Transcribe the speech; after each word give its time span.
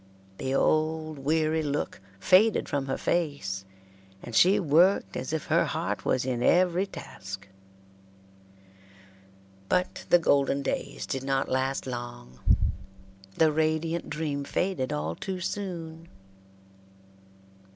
The 0.39 0.55
old 0.55 1.19
weary 1.19 1.61
look 1.61 2.01
faded 2.19 2.67
from 2.67 2.87
her 2.87 2.97
face, 2.97 3.65
and 4.23 4.35
she 4.35 4.59
worked 4.59 5.15
as 5.15 5.31
if 5.31 5.45
her 5.45 5.65
heart 5.65 6.05
was 6.05 6.25
in 6.25 6.41
every 6.41 6.87
task. 6.87 7.47
But 9.69 10.05
the 10.09 10.17
golden 10.17 10.63
days 10.63 11.05
did 11.05 11.23
not 11.23 11.49
last 11.49 11.85
long. 11.85 12.39
The 13.37 13.51
radiant 13.51 14.09
dream 14.09 14.43
faded 14.43 14.91
all 14.91 15.13
too 15.15 15.39
soon. 15.39 16.07